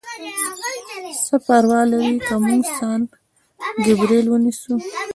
[1.25, 3.01] څه پروا لري که موږ سان
[3.85, 4.73] ګبریل ونیسو؟